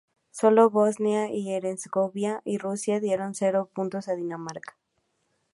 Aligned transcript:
Sólo 0.31 0.71
Bosnia 0.71 1.31
y 1.31 1.51
Herzegovina 1.53 2.41
y 2.43 2.57
Rusia 2.57 2.99
dieron 2.99 3.35
cero 3.35 3.69
puntos 3.71 4.07
a 4.07 4.15
Dinamarca. 4.15 4.75